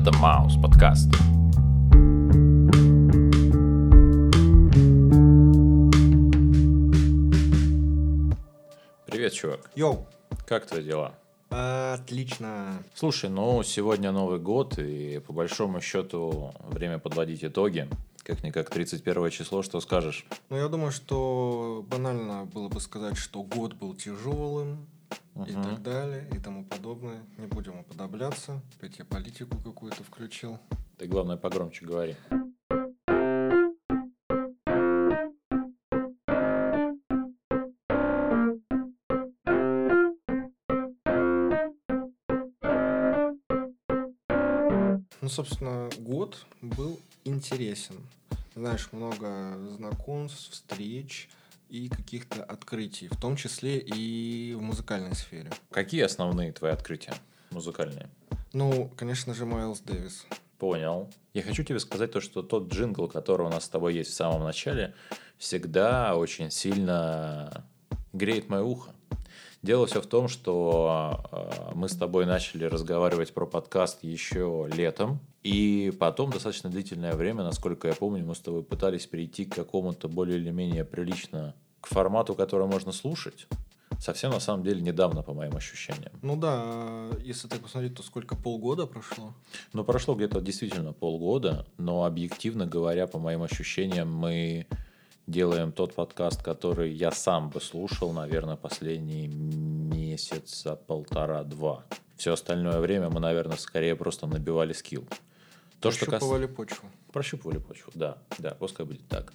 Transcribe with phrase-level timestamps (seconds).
[0.00, 1.10] Это Маус подкаст.
[9.06, 9.70] Привет, чувак.
[9.74, 10.06] Йоу.
[10.46, 11.12] Как твои дела?
[11.50, 12.82] Отлично.
[12.94, 17.86] Слушай, ну сегодня Новый год, и по большому счету время подводить итоги.
[18.22, 20.24] Как-никак 31 число, что скажешь?
[20.48, 24.86] Ну, я думаю, что банально было бы сказать, что год был тяжелым
[25.46, 27.24] и так далее, и тому подобное.
[27.38, 28.60] Не будем уподобляться.
[28.76, 30.58] Опять я политику какую-то включил.
[30.98, 32.16] Ты, главное, погромче говори.
[45.22, 47.96] Ну, собственно, год был интересен.
[48.54, 51.28] Знаешь, много знакомств, встреч
[51.70, 55.50] и каких-то открытий, в том числе и в музыкальной сфере.
[55.70, 57.14] Какие основные твои открытия
[57.50, 58.10] музыкальные?
[58.52, 60.26] Ну, конечно же, Майлз Дэвис.
[60.58, 61.08] Понял.
[61.32, 64.14] Я хочу тебе сказать то, что тот джингл, который у нас с тобой есть в
[64.14, 64.94] самом начале,
[65.38, 67.64] всегда очень сильно
[68.12, 68.90] греет мое ухо.
[69.62, 75.20] Дело все в том, что э, мы с тобой начали разговаривать про подкаст еще летом,
[75.42, 80.08] и потом достаточно длительное время, насколько я помню, мы с тобой пытались перейти к какому-то
[80.08, 83.46] более или менее прилично к формату, который можно слушать.
[83.98, 86.12] Совсем на самом деле недавно, по моим ощущениям.
[86.22, 89.34] Ну да, если так посмотреть, то сколько полгода прошло?
[89.74, 94.66] Ну, прошло где-то действительно полгода, но объективно говоря, по моим ощущениям, мы
[95.26, 101.84] делаем тот подкаст, который я сам бы слушал, наверное, последние месяца полтора-два.
[102.16, 105.06] Все остальное время мы, наверное, скорее просто набивали скилл.
[105.80, 106.20] То, что кас...
[106.20, 106.88] Прощупывали почву.
[107.12, 109.32] Прощупывали почву, да, да, пускай будет так.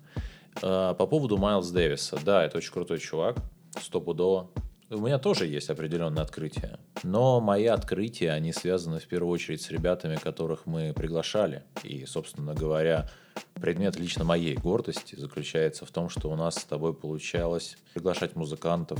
[0.61, 3.37] А, По поводу Майлз Дэвиса, да, это очень крутой чувак,
[3.81, 4.51] стопудово.
[4.91, 9.71] У меня тоже есть определенные открытия, но мои открытия, они связаны в первую очередь с
[9.71, 11.63] ребятами, которых мы приглашали.
[11.81, 13.09] И, собственно говоря,
[13.55, 18.99] предмет лично моей гордости заключается в том, что у нас с тобой получалось приглашать музыкантов,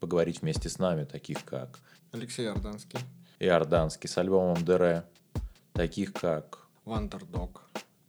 [0.00, 1.78] поговорить вместе с нами, таких как
[2.12, 2.98] Алексей Орданский,
[3.40, 5.04] Иорданский с альбомом Дере,
[5.74, 7.62] таких как Вандердог,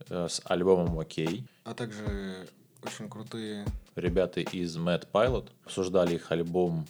[0.10, 2.48] э, с альбомом Окей, а также
[2.84, 3.66] очень крутые
[3.96, 6.86] ребята из Mad Pilot обсуждали их альбом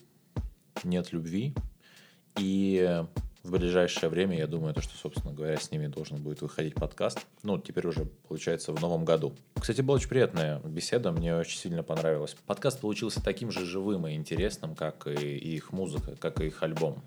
[0.83, 1.55] «Нет любви».
[2.37, 3.03] И
[3.43, 7.25] в ближайшее время, я думаю, то, что, собственно говоря, с ними должен будет выходить подкаст.
[7.43, 9.33] Ну, теперь уже, получается, в новом году.
[9.53, 12.35] Кстати, была очень приятная беседа, мне очень сильно понравилось.
[12.45, 17.03] Подкаст получился таким же живым и интересным, как и их музыка, как и их альбом.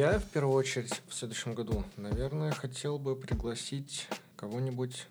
[0.00, 5.06] Я в первую очередь в следующем году, наверное, хотел бы пригласить кого-нибудь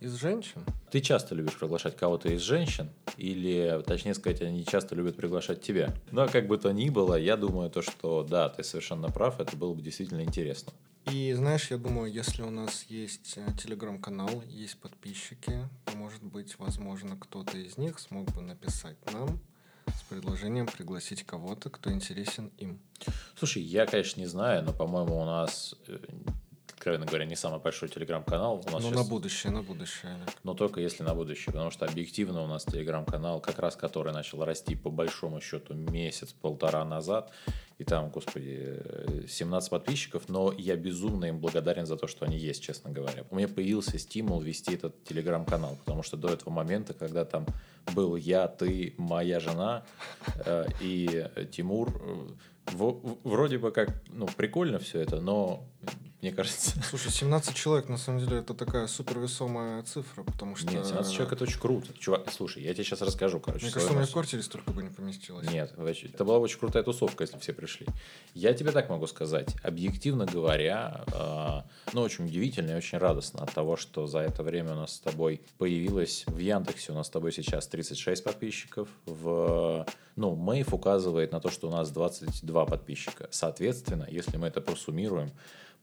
[0.00, 0.64] из женщин.
[0.90, 2.88] Ты часто любишь приглашать кого-то из женщин,
[3.18, 5.94] или, точнее сказать, они часто любят приглашать тебя.
[6.12, 9.54] Но как бы то ни было, я думаю, то, что да, ты совершенно прав, это
[9.54, 10.72] было бы действительно интересно.
[11.12, 16.58] И знаешь, я думаю, если у нас есть э, телеграм-канал, есть подписчики, то, может быть,
[16.58, 19.38] возможно, кто-то из них смог бы написать нам
[20.08, 22.80] предложением пригласить кого-то, кто интересен им.
[23.36, 25.98] Слушай, я, конечно, не знаю, но, по-моему, у нас, э,
[26.68, 28.64] откровенно говоря, не самый большой телеграм-канал.
[28.70, 30.14] Ну, на будущее, на будущее.
[30.14, 30.28] Олег.
[30.44, 34.44] Но только если на будущее, потому что объективно у нас телеграм-канал, как раз который начал
[34.44, 37.32] расти по большому счету месяц-полтора назад,
[37.78, 42.38] и там, господи, э, 17 подписчиков, но я безумно им благодарен за то, что они
[42.38, 43.24] есть, честно говоря.
[43.30, 47.46] У меня появился стимул вести этот телеграм-канал, потому что до этого момента, когда там
[47.94, 49.84] был я, ты, моя жена
[50.46, 55.64] э, и Тимур, э, в- в- вроде бы как, ну, прикольно все это, но
[56.26, 56.72] мне кажется...
[56.90, 60.66] Слушай, 17 человек, на самом деле, это такая супервесомая цифра, потому что...
[60.72, 61.92] Нет, 17 человек это очень круто.
[61.96, 63.66] Чувак, слушай, я тебе сейчас расскажу, короче.
[63.66, 65.48] Мне кажется, у меня в квартире столько бы не поместилось.
[65.48, 67.86] Нет, вообще, это была очень крутая тусовка, если все пришли.
[68.34, 69.54] Я тебе так могу сказать.
[69.62, 74.72] Объективно говоря, э, ну, очень удивительно и очень радостно от того, что за это время
[74.72, 78.88] у нас с тобой появилось в Яндексе, у нас с тобой сейчас 36 подписчиков.
[79.04, 79.86] В,
[80.16, 83.28] ну, Мэйв указывает на то, что у нас 22 подписчика.
[83.30, 85.30] Соответственно, если мы это просуммируем,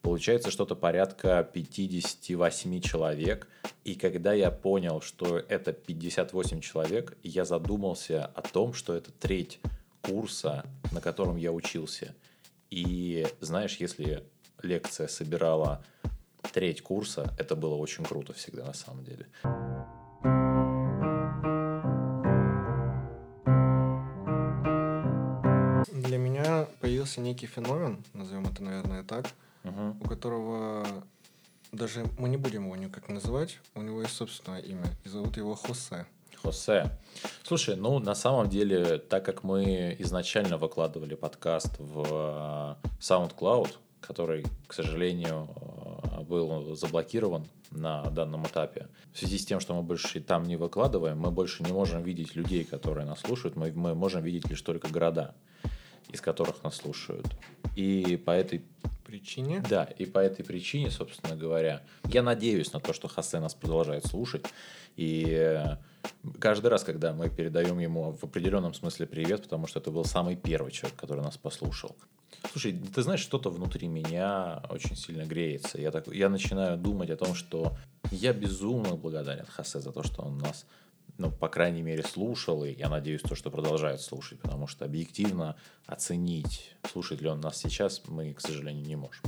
[0.03, 3.47] Получается что-то порядка 58 человек.
[3.85, 9.61] И когда я понял, что это 58 человек, я задумался о том, что это треть
[10.01, 12.13] курса, на котором я учился.
[12.69, 14.25] И знаешь, если
[14.61, 15.81] лекция собирала
[16.51, 19.27] треть курса, это было очень круто всегда на самом деле.
[25.93, 29.27] Для меня появился некий феномен, назовем это, наверное, так,
[30.01, 30.85] У которого
[31.71, 33.59] Даже мы не будем его никак называть.
[33.75, 34.85] У него есть собственное имя.
[35.03, 36.05] И зовут его Хосе.
[36.43, 36.89] Хосе.
[37.43, 43.69] Слушай, ну на самом деле, так как мы изначально выкладывали подкаст в э, SoundCloud,
[44.01, 45.47] который, к сожалению,
[46.03, 48.87] э, был заблокирован на данном этапе.
[49.13, 52.35] В связи с тем, что мы больше там не выкладываем, мы больше не можем видеть
[52.35, 55.33] людей, которые нас слушают, мы, мы можем видеть лишь только города,
[56.11, 57.27] из которых нас слушают.
[57.75, 58.63] И по этой
[59.13, 59.63] причине.
[59.69, 64.07] Да, и по этой причине, собственно говоря, я надеюсь на то, что Хосе нас продолжает
[64.07, 64.45] слушать.
[64.95, 65.77] И э,
[66.39, 70.35] каждый раз, когда мы передаем ему в определенном смысле привет, потому что это был самый
[70.35, 71.95] первый человек, который нас послушал.
[72.51, 75.79] Слушай, ты знаешь, что-то внутри меня очень сильно греется.
[75.79, 77.77] Я, так, я начинаю думать о том, что
[78.11, 80.65] я безумно благодарен Хосе за то, что он нас
[81.17, 85.55] ну, по крайней мере, слушал, и я надеюсь, то, что продолжает слушать, потому что объективно
[85.85, 89.23] оценить, слушает ли он нас сейчас, мы, к сожалению, не можем.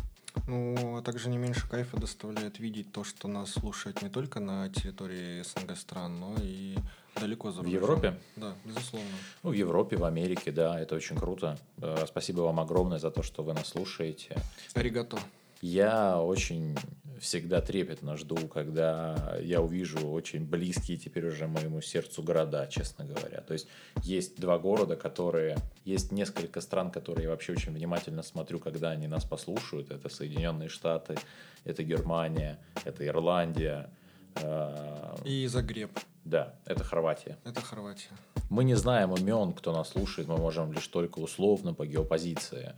[0.48, 4.70] Ну, а также не меньше кайфа доставляет видеть то, что нас слушают не только на
[4.70, 6.76] территории СНГ стран, но и
[7.20, 8.20] далеко за В Европе?
[8.36, 9.10] Да, безусловно.
[9.44, 11.58] Ну, в Европе, в Америке, да, это очень круто.
[11.78, 14.36] Э, спасибо вам огромное за то, что вы нас слушаете.
[14.74, 15.18] Аригато.
[15.62, 16.78] Я очень
[17.20, 23.42] всегда трепетно жду, когда я увижу очень близкие теперь уже моему сердцу города, честно говоря.
[23.42, 23.68] То есть
[24.04, 25.58] есть два города, которые...
[25.84, 29.92] Есть несколько стран, которые я вообще очень внимательно смотрю, когда они нас послушают.
[29.92, 31.16] Это Соединенные Штаты,
[31.64, 33.90] это Германия, это Ирландия.
[34.36, 35.92] Э, И Загреб.
[36.24, 37.38] Да, это Хорватия.
[37.44, 38.10] Это Хорватия.
[38.50, 42.74] Мы не знаем имен, кто нас слушает, мы можем лишь только условно по геопозиции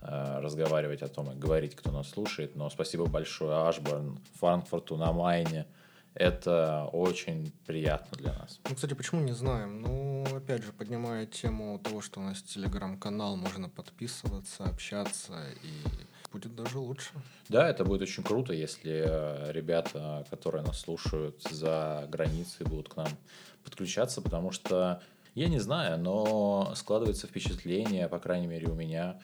[0.00, 2.56] разговаривать о том и говорить, кто нас слушает.
[2.56, 5.66] Но спасибо большое Ашборн, Франкфурту на Майне.
[6.14, 8.60] Это очень приятно для нас.
[8.68, 9.80] Ну, кстати, почему не знаем?
[9.82, 15.32] Ну, опять же, поднимая тему того, что у нас телеграм-канал, можно подписываться, общаться
[15.64, 17.10] и будет даже лучше.
[17.48, 22.96] Да, это будет очень круто, если э, ребята, которые нас слушают за границей, будут к
[22.96, 23.08] нам
[23.64, 25.00] подключаться, потому что
[25.34, 29.20] я не знаю, но складывается впечатление, по крайней мере у меня,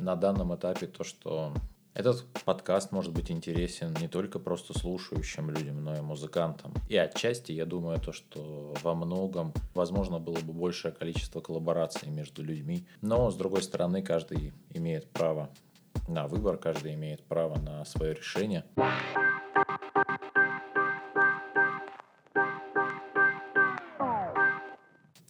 [0.00, 1.52] на данном этапе то, что
[1.94, 6.74] этот подкаст может быть интересен не только просто слушающим людям, но и музыкантам.
[6.88, 12.42] И отчасти я думаю то, что во многом возможно было бы большее количество коллабораций между
[12.42, 12.84] людьми.
[13.00, 15.50] Но с другой стороны, каждый имеет право
[16.08, 18.64] на выбор, каждый имеет право на свое решение.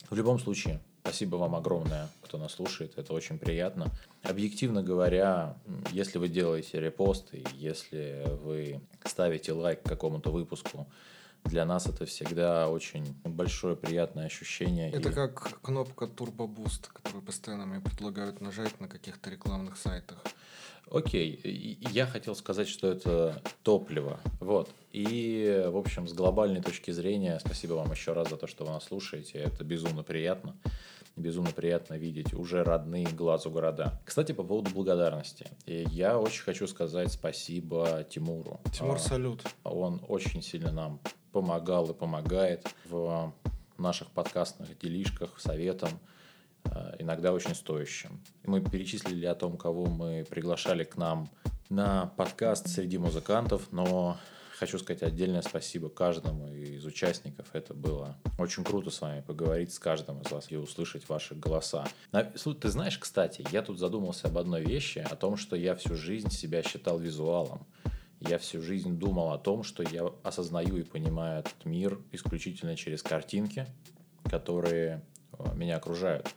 [0.08, 0.80] В любом случае,
[1.14, 3.86] спасибо вам огромное, кто нас слушает, это очень приятно.
[4.24, 5.56] Объективно говоря,
[5.92, 10.88] если вы делаете репосты, если вы ставите лайк какому-то выпуску,
[11.44, 14.90] для нас это всегда очень большое приятное ощущение.
[14.90, 15.12] Это и...
[15.12, 20.18] как кнопка Turbo Boost, которую постоянно мне предлагают нажать на каких-то рекламных сайтах.
[20.90, 24.18] Окей, я хотел сказать, что это топливо.
[24.40, 24.68] Вот.
[24.92, 28.72] И, в общем, с глобальной точки зрения, спасибо вам еще раз за то, что вы
[28.72, 29.38] нас слушаете.
[29.38, 30.56] Это безумно приятно.
[31.16, 34.00] Безумно приятно видеть уже родные глазу города.
[34.04, 35.46] Кстати, по поводу благодарности.
[35.66, 38.60] Я очень хочу сказать спасибо Тимуру.
[38.72, 39.42] Тимур, салют.
[39.62, 43.32] Он очень сильно нам помогал и помогает в
[43.78, 45.90] наших подкастных делишках, советам.
[46.64, 48.20] Э, иногда очень стоящим.
[48.44, 51.28] Мы перечислили о том, кого мы приглашали к нам
[51.68, 54.16] на подкаст среди музыкантов, но
[54.56, 57.46] хочу сказать отдельное спасибо каждому из участников.
[57.52, 61.86] Это было очень круто с вами поговорить с каждым из вас и услышать ваши голоса.
[62.12, 66.30] Ты знаешь, кстати, я тут задумался об одной вещи, о том, что я всю жизнь
[66.30, 67.66] себя считал визуалом.
[68.20, 73.02] Я всю жизнь думал о том, что я осознаю и понимаю этот мир исключительно через
[73.02, 73.66] картинки,
[74.30, 76.34] которые э, меня окружают.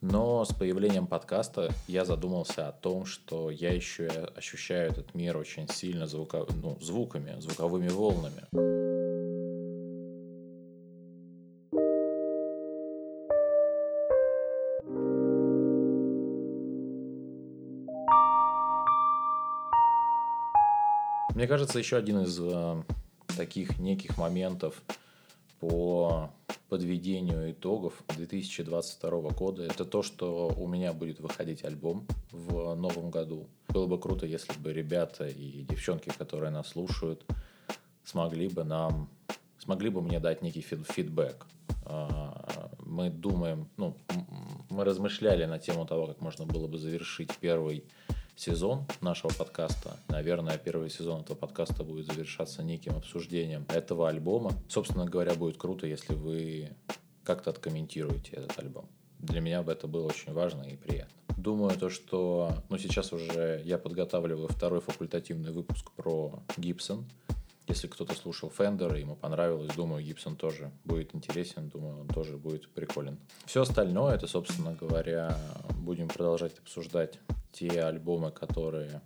[0.00, 5.68] Но с появлением подкаста я задумался о том, что я еще ощущаю этот мир очень
[5.68, 8.44] сильно звука, ну, звуками, звуковыми волнами.
[21.34, 22.82] Мне кажется, еще один из э,
[23.36, 24.80] таких неких моментов
[25.60, 26.30] по
[26.68, 33.46] подведению итогов 2022 года, это то, что у меня будет выходить альбом в новом году.
[33.68, 37.24] Было бы круто, если бы ребята и девчонки, которые нас слушают,
[38.04, 39.08] смогли бы нам,
[39.58, 41.46] смогли бы мне дать некий фидбэк.
[41.84, 43.96] А, мы думаем, ну,
[44.68, 47.84] мы размышляли на тему того, как можно было бы завершить первый
[48.38, 49.96] сезон нашего подкаста.
[50.06, 54.52] Наверное, первый сезон этого подкаста будет завершаться неким обсуждением этого альбома.
[54.68, 56.70] Собственно говоря, будет круто, если вы
[57.24, 58.88] как-то откомментируете этот альбом.
[59.18, 61.12] Для меня бы это было очень важно и приятно.
[61.36, 67.10] Думаю, то, что ну, сейчас уже я подготавливаю второй факультативный выпуск про Гибсон.
[67.66, 72.68] Если кто-то слушал Fender, ему понравилось, думаю, Гибсон тоже будет интересен, думаю, он тоже будет
[72.70, 73.18] приколен.
[73.46, 75.36] Все остальное, это, собственно говоря,
[75.76, 77.18] будем продолжать обсуждать
[77.52, 79.00] те альбомы, которые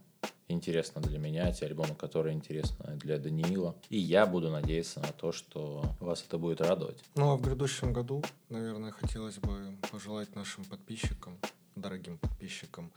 [0.49, 3.75] интересны для меня, те альбомы, которые интересны для Даниила.
[3.89, 7.03] И я буду надеяться на то, что вас это будет радовать.
[7.15, 11.39] Ну, а в грядущем году, наверное, хотелось бы пожелать нашим подписчикам,
[11.75, 12.93] дорогим подписчикам,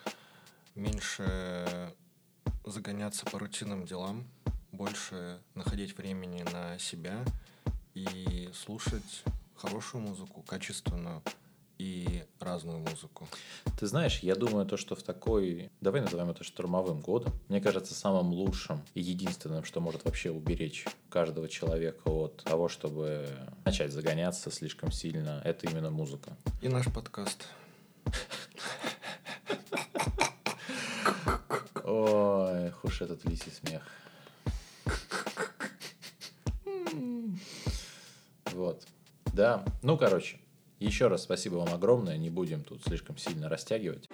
[0.75, 1.93] меньше
[2.65, 4.25] загоняться по рутинным делам,
[4.71, 7.23] больше находить времени на себя
[7.93, 9.23] и слушать
[9.55, 11.21] хорошую музыку, качественную
[11.77, 13.27] и разную музыку.
[13.77, 17.93] Ты знаешь, я думаю, то, что в такой, давай назовем это штурмовым годом, мне кажется,
[17.93, 23.27] самым лучшим и единственным, что может вообще уберечь каждого человека от того, чтобы
[23.65, 26.37] начать загоняться слишком сильно, это именно музыка.
[26.61, 27.47] И наш подкаст.
[31.83, 33.83] Ой, уж этот лисий смех.
[38.53, 38.87] Вот.
[39.33, 40.39] Да, ну, короче,
[40.79, 44.09] еще раз спасибо вам огромное, не будем тут слишком сильно растягивать.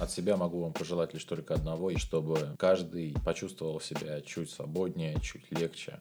[0.00, 5.18] От себя могу вам пожелать лишь только одного, и чтобы каждый почувствовал себя чуть свободнее,
[5.22, 6.00] чуть легче,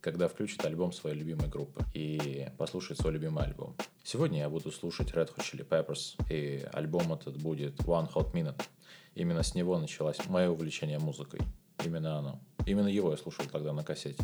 [0.00, 3.74] когда включит альбом своей любимой группы и послушает свой любимый альбом.
[4.04, 8.62] Сегодня я буду слушать Red Hot Chili Peppers, и альбом этот будет One Hot Minute.
[9.14, 11.40] Именно с него началось мое увлечение музыкой.
[11.84, 12.40] Именно оно.
[12.66, 14.22] Именно его я слушал тогда на кассете.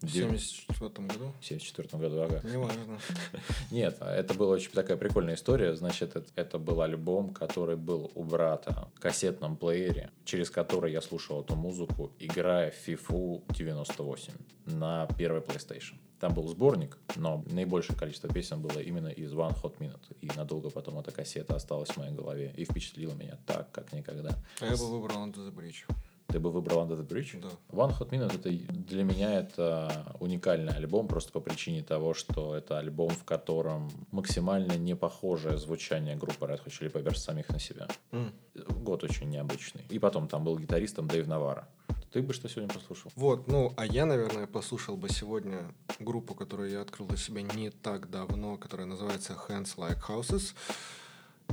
[0.00, 1.32] В 74 году?
[1.40, 2.40] В 74 году, ага.
[2.44, 3.00] Неважно.
[3.72, 5.74] Нет, это была очень такая прикольная история.
[5.74, 11.00] Значит, это, это был альбом, который был у брата в кассетном плеере, через который я
[11.00, 14.34] слушал эту музыку, играя в FIFA 98
[14.66, 15.96] на первой PlayStation.
[16.20, 20.16] Там был сборник, но наибольшее количество песен было именно из One Hot Minute.
[20.20, 24.36] И надолго потом эта кассета осталась в моей голове и впечатлила меня так, как никогда.
[24.60, 25.84] А я бы выбрал Under the Bridge.
[26.28, 27.40] Ты бы выбрал Under the Bridge?
[27.40, 27.48] Да.
[27.70, 32.78] One Hot Minute это для меня это уникальный альбом просто по причине того, что это
[32.78, 37.88] альбом, в котором максимально не похожее звучание группы Red Hot Chili Peppers самих на себя.
[38.12, 38.34] М.
[38.54, 39.86] Год очень необычный.
[39.88, 41.66] И потом там был гитаристом Дэйв Навара.
[42.12, 43.10] Ты бы что сегодня послушал?
[43.16, 47.70] Вот, ну, а я, наверное, послушал бы сегодня группу, которую я открыл для себя не
[47.70, 50.54] так давно, которая называется Hands Like Houses,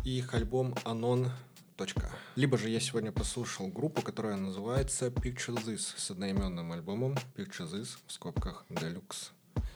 [0.04, 1.30] и их альбом Anon.
[1.76, 2.10] Точка.
[2.36, 7.98] Либо же я сегодня послушал группу, которая называется Picture This с одноименным альбомом Picture This
[8.08, 9.32] в скобках Deluxe.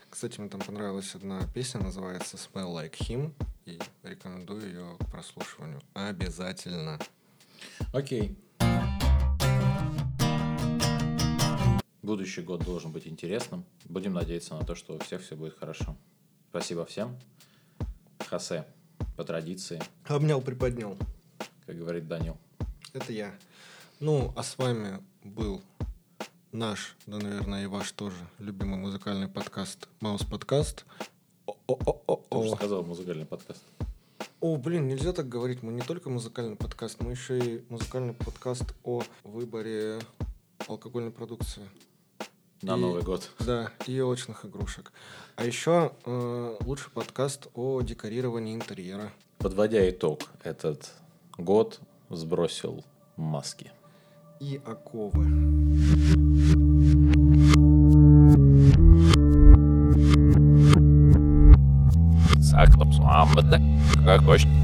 [0.10, 3.34] Кстати, мне там понравилась одна песня, называется Smell Like Him,
[3.66, 5.82] и рекомендую ее к прослушиванию.
[5.94, 7.00] Обязательно.
[7.92, 8.38] Окей.
[12.02, 13.66] Будущий год должен быть интересным.
[13.86, 15.98] Будем надеяться на то, что у всех все будет хорошо.
[16.50, 17.20] Спасибо всем.
[18.26, 18.66] Хосе,
[19.18, 20.98] по традиции, Обнял, приподнял.
[21.70, 22.36] Как говорит Данил.
[22.94, 23.32] Это я.
[24.00, 25.62] Ну, а с вами был
[26.52, 30.84] наш, да, наверное, и ваш тоже любимый музыкальный подкаст Маус Подкаст.
[31.46, 31.56] Ты
[32.32, 33.62] уже сказал музыкальный подкаст.
[34.42, 35.62] О, блин, нельзя так говорить.
[35.62, 40.00] Мы не только музыкальный подкаст, мы еще и музыкальный подкаст о выборе
[40.68, 41.70] алкогольной продукции.
[42.64, 43.30] На И- Новый год.
[43.42, 44.92] Да, и елочных игрушек.
[45.36, 49.14] А еще э, лучший подкаст о декорировании интерьера.
[49.38, 50.92] Подводя итог, этот
[51.40, 51.80] год
[52.10, 52.84] сбросил
[53.16, 53.72] маски.
[54.40, 55.26] И оковы.
[64.00, 64.59] Ne kā košķi.